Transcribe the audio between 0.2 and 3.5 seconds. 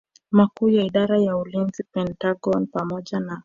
Makuu ya Idara ya Ulinzi Pentagon pamoja na